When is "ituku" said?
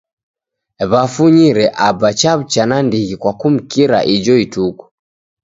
4.45-4.83